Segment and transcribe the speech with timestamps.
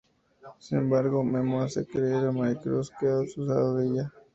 [0.57, 4.11] Sin embargo, Memo hace creer a Maricruz que ha abusado de ella.